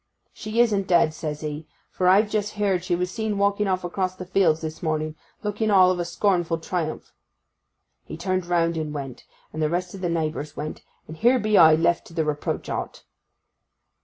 [0.33, 4.15] "She isn't dead," says he; "for I've just heard she was seen walking off across
[4.15, 7.13] the fields this morning, looking all of a scornful triumph."
[8.03, 11.55] He turned round and went, and the rest o' the neighbours went; and here be
[11.55, 13.03] I left to the reproach o't.